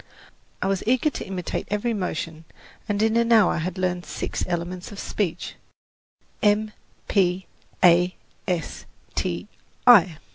I 0.63 0.67
was 0.67 0.81
eager 0.87 1.11
to 1.11 1.27
imitate 1.27 1.67
every 1.69 1.93
motion 1.93 2.45
and 2.89 3.03
in 3.03 3.15
an 3.17 3.31
hour 3.31 3.57
had 3.59 3.77
learned 3.77 4.03
six 4.03 4.43
elements 4.47 4.91
of 4.91 4.97
speech: 4.99 5.57
M, 6.41 6.71
P, 7.07 7.45
A, 7.83 8.15
S, 8.47 8.85
T, 9.13 9.47
I. 9.85 10.17